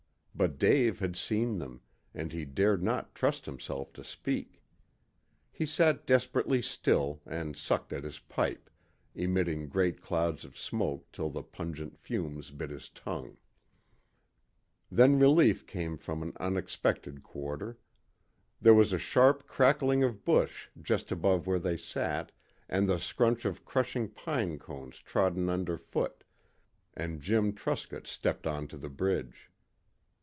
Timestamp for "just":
20.81-21.11